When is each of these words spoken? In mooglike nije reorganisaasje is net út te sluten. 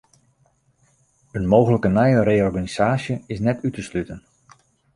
In 1.39 1.45
mooglike 1.51 1.91
nije 1.97 2.25
reorganisaasje 2.31 3.21
is 3.35 3.45
net 3.49 3.63
út 3.67 3.73
te 3.77 3.81
sluten. 3.89 4.19